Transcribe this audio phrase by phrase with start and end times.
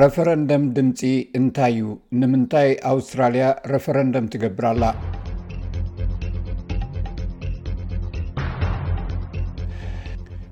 [0.00, 1.00] ረፈረንደም ድምፂ
[1.38, 1.88] እንታይ እዩ
[2.20, 4.84] ንምንታይ ኣውስትራልያ ረፈረንደም ትገብርላ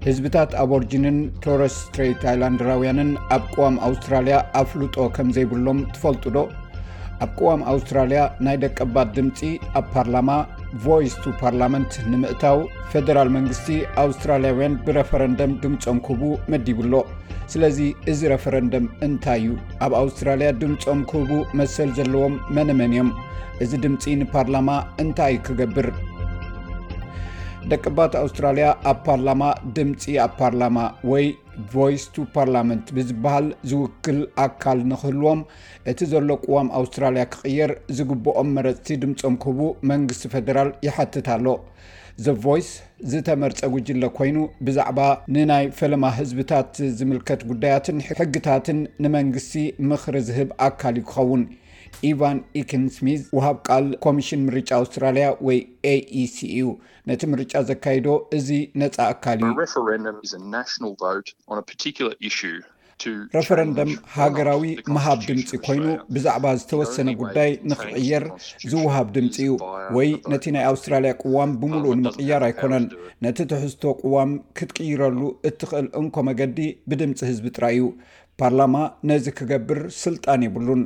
[0.07, 1.17] ህዝብታት ኣብ ኦርጅንን
[1.47, 6.45] ቶረስ ስትሬት ሃይላንድራውያንን ኣብ ቅዋም ኣውስትራልያ ኣፍሉጦ ከም ዘይብሎም ትፈልጡ ዶ
[7.27, 9.41] ኣብ ቅዋም ኣውስትራልያ ናይ ደቀባት ድምፂ
[9.81, 10.31] ኣብ ፓርላማ
[10.87, 12.61] ቫይስ ቱ ፓርላመንት ንምእታው
[12.93, 13.71] ፈደራል መንግስቲ
[14.05, 16.93] ኣውስትራልያውያን ብረፈረንደም ድምፆም ክህቡ መዲብሎ
[17.53, 17.79] ስለዚ
[18.11, 19.49] እዚ ረፈረንደም እንታይ እዩ
[19.85, 23.09] ኣብ ኣውስትራልያ ድምፆም ክህቡ መሰል ዘለዎም መነመን እዮም
[23.65, 24.69] እዚ ድምፂ ንፓርላማ
[25.03, 25.89] እንታይ እዩ ክገብር
[27.71, 29.43] ደቂ ባት ኣውስትራልያ ኣብ ፓርላማ
[29.77, 30.79] ድምፂ ኣብ ፓርላማ
[31.13, 31.27] ወይ
[31.73, 35.41] ቨይስ ቱ ፓርላመንት ብዝበሃል ዝውክል ኣካል ንኽህልዎም
[35.93, 39.61] እቲ ዘሎ ቅዋም ኣውስትራልያ ክቅየር ዝግብኦም መረፅቲ ድምፆም ክህቡ
[39.93, 41.47] መንግስቲ ፈደራል ይሓትት ኣሎ
[42.25, 42.69] ዘ ቨይስ
[43.11, 44.99] ዝተመርፀ ጉጅለ ኮይኑ ብዛዕባ
[45.35, 49.55] ንናይ ፈለማ ህዝብታት ዝምልከት ጉዳያትን ሕግታትን ንመንግስቲ
[49.91, 51.43] ምኽሪ ዝህብ ኣካል ይክኸውን
[52.09, 55.59] ኢቫን ኢኪንስሚዝ ውሃብ ቃል ኮሚሽን ምርጫ ኣውስትራልያ ወይ
[55.93, 56.69] aeሲ እዩ
[57.11, 58.07] ነቲ ምርጫ ዘካይዶ
[58.39, 58.49] እዚ
[58.83, 59.41] ነፃ ኣካል
[62.29, 62.35] እዩ
[63.37, 64.63] ረፈረንደም ሃገራዊ
[64.95, 68.25] መሃብ ድምፂ ኮይኑ ብዛዕባ ዝተወሰነ ጉዳይ ንክቅየር
[68.71, 69.51] ዝውሃብ ድምፂ እዩ
[69.97, 72.87] ወይ ነቲ ናይ ኣውስትራልያ ቅዋም ብምሉእ ንምቅያር ኣይኮነን
[73.27, 75.19] ነቲ ትሕዝቶ ቅዋም ክትቅይረሉ
[75.51, 76.59] እትኽእል እንኮ መገዲ
[76.91, 77.85] ብድምፂ ህዝቢ ጥራይ እዩ
[78.43, 78.77] ፓርላማ
[79.11, 80.83] ነዚ ክገብር ስልጣን የብሉን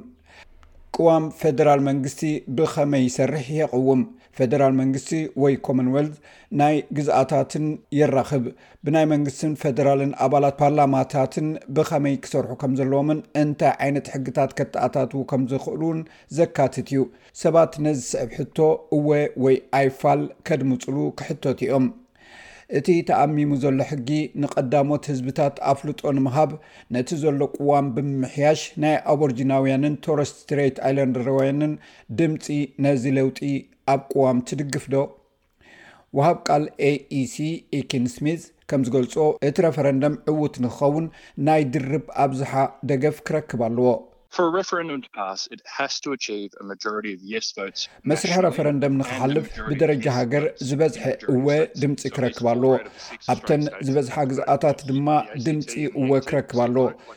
[0.97, 2.20] ቅዋም ፌደራል መንግስቲ
[2.57, 4.03] ብከመይ ይሰርሕ የቕውም
[4.38, 5.10] ፈደራል መንግስቲ
[5.42, 6.14] ወይ ኮመንወልት
[6.60, 7.66] ናይ ግዝኣታትን
[7.98, 8.44] ይራክብ
[8.84, 16.00] ብናይ መንግስትን ፈደራልን ኣባላት ፓርላማታትን ብከመይ ክሰርሑ ከም ዘለዎምን እንታይ ዓይነት ሕግታት ከተኣታትቡ ከም ዝኽእሉውን
[16.38, 17.02] ዘካትት እዩ
[17.42, 18.58] ሰባት ነዚ ስዕብ ሕቶ
[18.98, 19.08] እወ
[19.44, 21.86] ወይ ኣይፋል ከድምፅሉ ክሕቶት እዮም
[22.78, 24.10] እቲ ተኣሚሙ ዘሎ ሕጊ
[24.42, 26.50] ንቀዳሞት ህዝብታት ኣፍልጦ ንምሃብ
[26.96, 31.74] ነቲ ዘሎ ቁዋም ብምሕያሽ ናይ ኣብርጅናውያንን ቶርስት ትሬት ኣይለንውያንን
[32.20, 32.46] ድምፂ
[32.86, 33.40] ነዚ ለውጢ
[33.92, 34.96] ኣብ ቅዋም ትድግፍ ዶ
[36.17, 37.34] ውሃብ ቃል aec
[37.78, 39.14] ኢኪንስሚት ከም ዝገልጾ
[39.48, 41.06] እቲ ረፈረንደም ዕውት ንክኸውን
[41.48, 42.52] ናይ ድርብ ኣብዙሓ
[42.90, 43.89] ደገፍ ክረክብ ኣለዎ
[48.11, 51.46] መስርሒ ረፈረንደም ንክሓልፍ ብደረጃ ሃገር ዝበዝሐ እወ
[51.83, 52.73] ድምፂ ክረክብ ኣለዎ
[53.34, 55.08] ኣብተን ዝበዝሓ ግዛኣታት ድማ
[55.46, 56.77] ድምፂ እወ ክረክብ ኣለ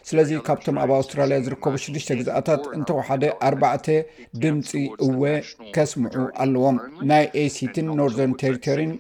[0.10, 3.88] ስለዚ ካብቶም ኣብ ኣውስትራልያ ዝርከቡ ሽዱሽተ ግዝኣታት እንተወሓደ ኣርባዕተ
[4.44, 4.72] ድምፂ
[5.08, 5.22] እወ
[5.78, 6.80] ከስምዑ ኣለዎም
[7.12, 8.92] ናይ ኤሲትን ኖርዘርን ተሪቶሪን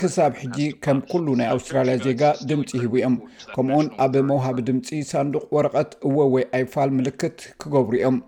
[0.00, 3.14] ክሳብ ሕጂ ከም ኩሉ ናይ ኣውስትራልያ ዜጋ ድምፂ ሂቡ እዮም
[3.54, 8.18] ከምኡውን ኣብ መውሃቢ ድምፂ ሳንዱቅ ወረቀት እወወይ ኣይፋል ምልክት ክገብሩ እዮም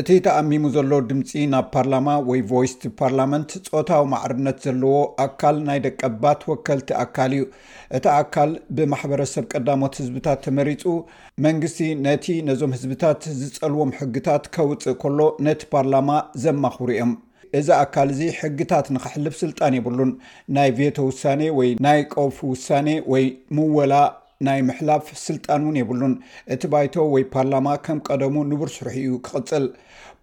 [0.00, 4.92] እቲ ተኣሚሙ ዘሎ ድምፂ ናብ ፓርላማ ወይ ቨይስ ፓርላመንት ፆታዊ ማዕርነት ዘለዎ
[5.26, 7.42] ኣካል ናይ ደቀ ኣባት ወከልቲ ኣካል እዩ
[7.98, 10.84] እቲ ኣካል ብማሕበረሰብ ቀዳሞት ህዝብታት ተመሪፁ
[11.46, 15.18] መንግስቲ ነቲ ነዞም ህዝብታት ዝፀልዎም ሕግታት ከውፅእ ከሎ
[15.48, 16.10] ነቲ ፓርላማ
[16.44, 17.14] ዘማኽብሩ እዮም
[17.58, 20.12] እዚ ኣካል እዚ ሕጊታት ንክሕልፍ ስልጣን የብሉን
[20.56, 21.24] ናይ ቪቶ ውሳ
[21.58, 23.24] ወይ ናይ ቆውፍ ውሳኔ ወይ
[23.56, 23.94] ምወላ
[24.46, 26.14] ናይ ምሕላፍ ስልጣን እውን የብሉን
[26.54, 29.66] እቲ ባይቶ ወይ ፓርላማ ከም ቀደሙ ንቡር ስርሑ እዩ ክቅፅል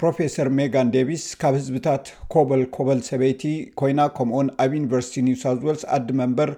[0.02, 3.44] ፕሮፌሰር ሜጋን ዴቪስ ካብ ህዝብታት ኮበል ኮበል ሰበይቲ
[3.82, 6.52] ኮይና ከምኡኡን ኣብ ዩኒቨርሲቲ ኒውሳት ዋልስ ኣዲ መንበር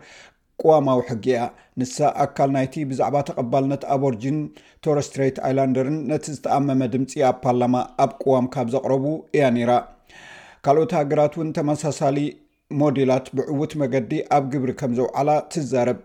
[0.62, 1.42] ቅዋማዊ ሕጊ እያ
[1.82, 1.98] ንሳ
[2.28, 4.38] ኣካል ናይቲ ብዛዕባ ተቐባልነት ኣብ ኦርጅን
[4.86, 9.06] ቶርስትሬት ኣይላንደርን ነቲ ዝተኣመመ ድምፂ ኣብ ፓርላማ ኣብ ቅዋም ካብ ዘቕረቡ
[9.38, 9.74] እያ ነይራ
[10.66, 12.18] ካልኦት ሃገራት ውን ተመሳሳሊ
[12.82, 16.00] ሞዴላት ብዕውት መገዲ ኣብ ግብሪ ከም ዘውዓላ ትዛረብ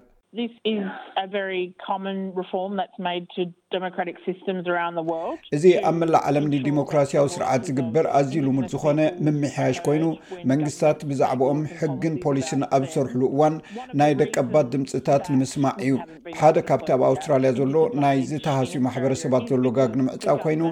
[5.56, 10.04] እዚ ኣብ መላእ ዓለምኒ ዲሞክራሲያዊ ስርዓት ዝግበር ኣዝዩ ልሙድ ዝኮነ ምምሕያሽ ኮይኑ
[10.50, 13.56] መንግስትታት ብዛዕበኦም ሕግን ፖሊስን ኣብ ዝሰርሑሉ እዋን
[14.00, 15.94] ናይ ደቀባት ድምፅታት ንምስማዕ እዩ
[16.40, 20.62] ሓደ ካብቲ ኣብ ኣውስትራልያ ዘሎ ናይ ዝተሃስዩ ማሕበረሰባት ዘሎ ጋግ ንምዕፃብ ኮይኑ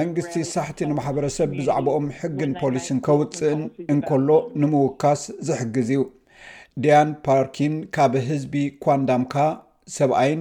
[0.00, 4.28] መንግስቲ ሳሕቲ ንማሕበረሰብ ብዛዕበኦም ሕግን ፖሊስን ከውፅእን እንከሎ
[4.62, 6.02] ንምውካስ ዝሕግዝ እዩ
[6.84, 8.54] ድያን ፓርኪን ካብ ህዝቢ
[8.84, 9.34] ኳንዳምካ
[9.94, 10.40] ሰብኣይን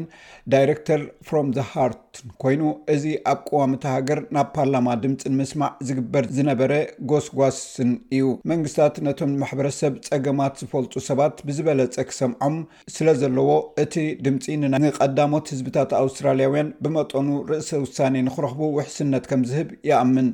[0.52, 2.12] ዳይረክተር ፍሮም ዘ ሃርት
[2.42, 2.62] ኮይኑ
[2.94, 6.74] እዚ ኣብ ቀዋሚተ ሃገር ናብ ፓርላማ ድምፂንምስማዕ ዝግበር ዝነበረ
[7.12, 12.58] ጎስጓስን እዩ መንግስትታት ነቶም ማሕበረሰብ ፀገማት ዝፈልጡ ሰባት ብዝበለፀ ክሰምዖም
[12.96, 13.50] ስለ ዘለዎ
[13.84, 13.96] እቲ
[14.28, 20.30] ድምፂ ንቀዳሞት ህዝብታት ኣውስትራልያውያን ብመጠኑ ርእሲ ውሳነ ንክረኽቡ ውሕስነት ከም ዝህብ ይኣምን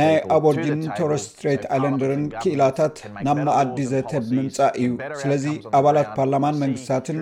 [0.00, 4.86] ናይ ኣበርጅን ቶረስ ስትራት ኣይለንደርን ክኢላታት ናብ መኣዲ ዘተ ብምምፃእ እዩ
[5.22, 5.44] ስለዚ
[5.78, 7.18] ኣባላት ፓርላማን መንግስታትን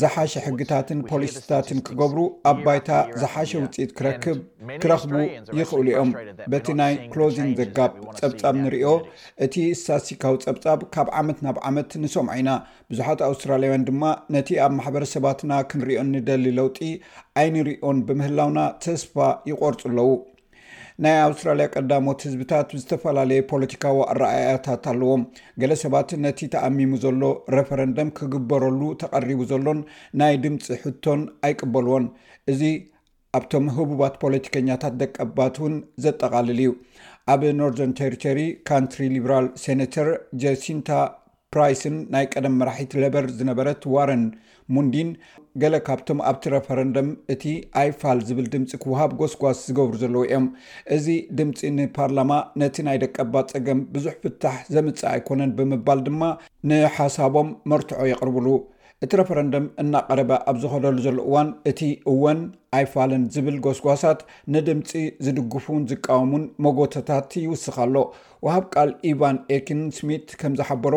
[0.00, 2.20] ዝሓሸ ሕግታትን ፖሊሲታትን ክገብሩ
[2.52, 2.90] ኣብ ባይታ
[3.22, 5.12] ዝሓሸ ውፅኢት ክክብክረክቡ
[5.60, 6.12] ይኽእሉ እዮም
[6.54, 8.92] በቲ ናይ ክሎዚንግ ዘጋብ ፀብፃብ ንሪኦ
[9.46, 9.54] እቲ
[9.86, 12.50] ሳሲካዊ ፀብፃብ ካብ ዓመት ናብ ዓመት ንሰምዖ ኢና
[12.90, 14.02] ብዙሓት ኣውስትራላያውያን ድማ
[14.36, 16.80] ነቲ ኣብ ማሕበረሰባትና ክንሪኦ ንደሊ ለውጢ
[17.40, 19.14] ኣይንሪኦን ብምህላውና ተስፋ
[19.50, 20.10] ይቆርፁ ኣለው
[21.04, 25.22] ናይ ኣውስትራልያ ቀዳሞት ህዝብታት ዝተፈላለየ ፖለቲካዊ ረኣያታት ኣለዎም
[25.62, 27.22] ገለ ሰባት ነቲ ተኣሚሙ ዘሎ
[27.56, 29.80] ረፈረንደም ክግበረሉ ተቀሪቡ ዘሎን
[30.22, 32.06] ናይ ድምፂ ሕቶን ኣይቅበልዎን
[32.52, 32.62] እዚ
[33.38, 35.74] ኣብቶም ህቡባት ፖለቲከኛታት ደቀባት እውን
[36.04, 36.70] ዘጠቃልል እዩ
[37.32, 38.40] ኣብ ኖርዘርን ተሪተሪ
[38.70, 40.08] ካንትሪ ሊብራል ሴነተር
[40.42, 40.88] ጃሲንታ
[41.54, 44.22] ፕራይስን ናይ ቀደም መራሒት ለበር ዝነበረት ዋረን
[44.74, 45.08] ሙንዲን
[45.62, 47.44] ገለ ካብቶም ኣብቲ ረፈረንደም እቲ
[47.80, 50.46] ኣይፋል ዝብል ድምፂ ክ ውሃብ ጎስጓስ ዝገብሩ ዘለዉ እዮም
[50.96, 51.06] እዚ
[51.40, 52.32] ድምፂ ንፓርላማ
[52.62, 56.22] ነቲ ናይ ደቀባ ፀገም ብዙሕ ፍታሕ ዘምፅእ ኣይኮነን ብምባል ድማ
[56.70, 58.48] ንሓሳቦም መርትዖ የቅርብሉ
[59.04, 61.80] እቲ ረፈረንደም እናቀረበ ኣብ ዝኸደሉ ዘሎ እዋን እቲ
[62.12, 62.38] እወን
[62.76, 64.20] ኣይፋልን ዝብል ጎስጓሳት
[64.54, 64.90] ንድምፂ
[65.24, 67.96] ዝድግፉን ዝቃወሙን መጎታታት ይውስኽ ኣሎ
[68.46, 70.94] ውሃብ ቃል ኢቫን ኤኪንስሚት ከም ዝሓበሮ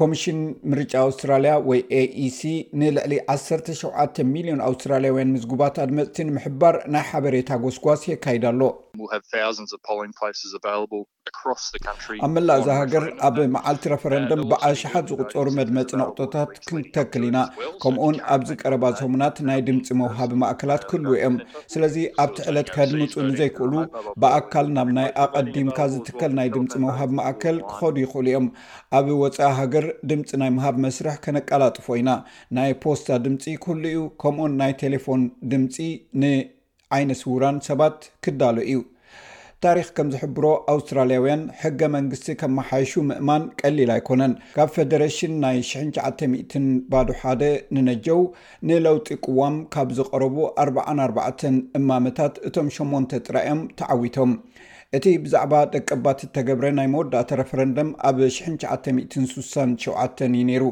[0.00, 0.38] ኮሚሽን
[0.72, 2.38] ምርጫ ኣውስትራሊያ ወይ aec
[2.80, 8.70] ንልዕሊ 17 ሚሊዮን ኣውስትራልያውያን ምዝጉባት ኣድ መፅቲ ንምሕባር ናይ ሓበሬታ ጎስጓስ የካይዳ ሎ
[12.26, 17.38] ኣብ መላእ እዚ ሃገር ኣብ መዓልቲ ረፈረንደም ብዓሽሓት ዝቁፀሩ መድመፅ ነቁጦታት ክንተክል ኢና
[17.82, 21.36] ከምኡን ኣብዚ ቀረባ ሰሙናት ናይ ድምፂ መውሃብ ማእከላት ክህልው እዮም
[21.74, 23.74] ስለዚ ኣብቲ ዕለት ከዲምፁ ንዘይክእሉ
[24.24, 28.46] ብኣካል ናብ ናይ ኣቐዲምካ ዝትከል ናይ ድምፂ መውሃብ ማእከል ክከዱ ይክእሉ እዮም
[29.00, 32.10] ኣብ ወፃኢ ሃገር ድምፂ ናይ ምሃብ መስርሕ ከነቀላጥፎ ኢና
[32.58, 35.76] ናይ ፖስታ ድምፂ ክህሉ እዩ ከምኡን ናይ ቴሌፎን ድምፂ
[36.22, 36.34] ን
[36.96, 38.76] ዓይነ ስውራን ሰባት ክዳሎ እዩ
[39.64, 46.62] ታሪክ ከም ዝሕብሮ ኣውስትራልያውያን ሕገ መንግስቲ ከመሓየሹ ምእማን ቀሊል ኣይኮነን ካብ ፈደሬሽን ናይ 900
[46.92, 47.42] ባዶ ሓደ
[47.76, 48.22] ንነጀው
[48.70, 51.46] ንለውጢ ቅዋም ካብ ዝቀረቡ 44
[51.80, 54.32] እማምታት እቶም 8 ጥራዮም ተዓዊቶም
[54.96, 60.64] እቲ ብዛዕባ ደቀ ኣባት እተገብረ ናይ መወዳእተ ረፈረንደም ኣብ 967 እዩ ነይሩ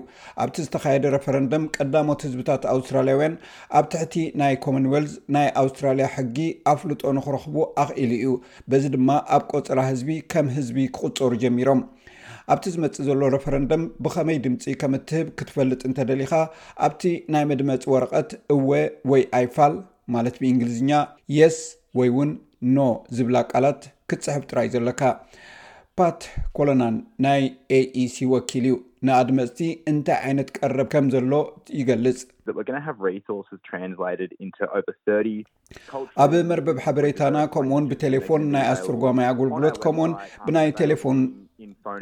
[0.43, 3.35] ኣብቲ ዝተካየደ ረፈረንደም ቀዳሞት ህዝብታት ኣውስትራልያውያን
[3.79, 6.39] ኣብ ትሕቲ ናይ ኮመንወልት ናይ ኣውስትራልያ ሕጊ
[6.73, 8.29] ኣፍልጦ ንክረኽቡ ኣኽኢሉ እዩ
[8.73, 11.83] በዚ ድማ ኣብ ቆፅራ ህዝቢ ከም ህዝቢ ክቕፀሩ ጀሚሮም
[12.55, 16.33] ኣብቲ ዝመፅእ ዘሎ ረፈረንደም ብኸመይ ድምፂ ከም እትህብ ክትፈልጥ እንተደሊካ
[16.89, 17.03] ኣብቲ
[17.35, 18.71] ናይ መድመፂ ወረቐት እወ
[19.13, 19.77] ወይ ኣይፋል
[20.17, 20.91] ማለት ብእንግሊዝኛ
[21.39, 21.57] የስ
[21.99, 22.31] ወይ እውን
[22.77, 25.01] ኖ ዝብላ ቃላት ክትፅሕብ ጥራይ ዘለካ
[25.99, 26.21] ፓት
[26.57, 27.43] ኮለናን ናይ
[27.77, 28.75] ኤኢሲ ወኪል እዩ
[29.07, 29.61] ንኣድመፅቲ
[29.91, 31.33] እንታይ ዓይነት ቀረብ ከም ዘሎ
[31.81, 32.19] ይገልፅ
[36.25, 40.13] ኣብ መርበብ ሓበሬታና ከምኡውን ብቴሌፎን ናይ ኣስርጓማይ ኣገልግሎት ከምኡውን
[40.47, 41.21] ብናይ ቴሌፎን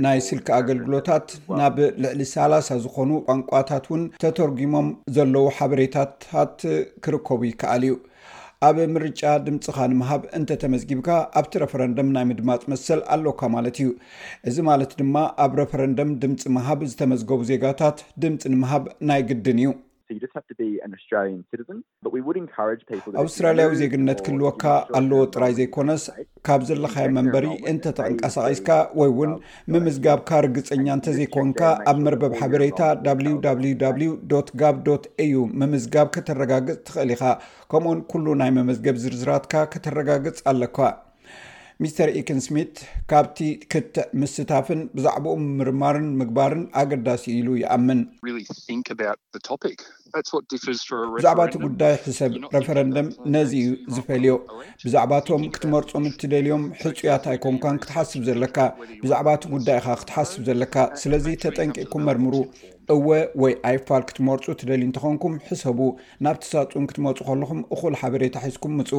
[0.04, 1.28] ናይ ስልከ ኣገልግሎታት
[1.60, 4.88] ናብ ልዕሊ ሳላሳ ዝኾኑ ቋንቋታት ውን ተተርጊሞም
[5.18, 6.56] ዘለው ሓበሬታታት
[7.06, 7.94] ክርከቡ ይከኣል እዩ
[8.64, 11.08] ኣብ ምርጫ ድምፅኻ ንምሃብ እንተተመዝጊብካ
[11.38, 13.88] ኣብቲ ረፈረንደም ናይ ምድማፅ መሰል ኣለካ ማለት እዩ
[14.50, 19.70] እዚ ማለት ድማ ኣብ ረፈረንደም ድምፂ ምሃብ ዝተመዝገቡ ዜጋታት ድምፂ ንምሃብ ናይ ግድን እዩ
[23.22, 24.64] ኣውስትራልያዊ ዜግነት ክህልወካ
[24.98, 26.02] ኣለዎ ጥራይ ዘይኮነስ
[26.46, 28.68] ካብ ዘለካየ መንበሪ እንተተንቀሳቂስካ
[29.00, 29.32] ወይ ውን
[29.74, 31.62] ምምዝጋብካ ርግፀኛ እንተዘይኮንካ
[31.92, 32.80] ኣብ መርበብ ሓበሬታ
[33.30, 34.12] w
[35.32, 37.24] ዩ ምምዝጋብ ከተረጋግፅ ትኽእል ኢካ
[37.72, 40.76] ከምኡውን ኩሉ ናይ መመዝገብ ዝርዝራትካ ክተረጋግፅ ኣለካ
[41.82, 42.74] ሚስተር ኢክንስሚት
[43.10, 43.36] ካብቲ
[43.72, 48.00] ክትዕ ምስታፍን ብዛዕባኡም ምርማርን ምግባርን ኣገዳሲ ኢሉ ይኣምን
[51.14, 54.34] ብዛዕባቲ ጉዳይ ሕሰብ ረፈረንደም ነዚዩ ዝፈልዮ
[54.84, 58.56] ብዛዕባቶም ክትመርፆም እትደልዮም ሕፁያትኣይኮንካን ክትሓስብ ዘለካ
[59.02, 62.34] ብዛዕባ እቲ ጉዳይ ካ ክትሓስብ ዘለካ ስለዚ ተጠንቂኩም መርምሩ
[62.96, 63.08] እወ
[63.44, 65.80] ወይ ኣይፋል ክትመርፁ እትደል እንተኾንኩም ሕሰቡ
[66.26, 68.90] ናብቲሳፁም ክትመፁ ከለኹም እኩል ሓበሬታ ሒዝኩም ምፁ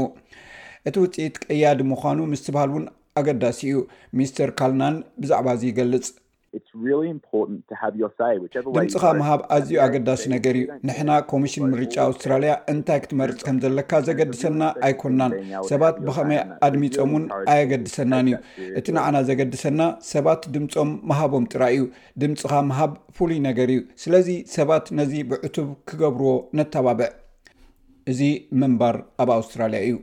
[0.89, 2.83] እቲ ውፅኢት ቀያዲ ምኳኑ ምስትበሃል እውን
[3.19, 3.77] ኣገዳሲ እዩ
[4.19, 6.07] ሚስተር ካልናን ብዛዕባ እዚ ይገልፅ
[8.75, 14.61] ድምፅካ መሃብ ኣዝዩ ኣገዳሲ ነገር እዩ ንሕና ኮሚሽን ምርጫ ኣውስትራልያ እንታይ ክትመርፅ ከም ዘለካ ዘገድሰና
[14.87, 15.33] ኣይኮናን
[15.71, 17.25] ሰባት ብኸመይ ኣድሚፆም ውን
[17.55, 18.37] ኣይገድሰናን እዩ
[18.81, 19.81] እቲ ንዓና ዘገድሰና
[20.13, 21.83] ሰባት ድምፆም መሃቦም ጥራይ እዩ
[22.23, 27.11] ድምፅካ መሃብ ፍሉይ ነገር እዩ ስለዚ ሰባት ነዚ ብዕቱብ ክገብርዎ ነተባብዕ
[28.13, 28.21] እዚ
[28.63, 29.95] ምንባር ኣብ ኣውስትራልያ እዩ